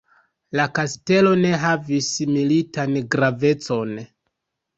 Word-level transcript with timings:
La 0.59 0.63
kastelo 0.77 1.33
ne 1.41 1.51
havis 1.65 2.07
militan 2.31 2.97
gravecon. 3.17 3.95